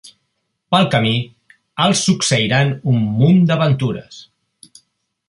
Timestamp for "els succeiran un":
1.87-3.05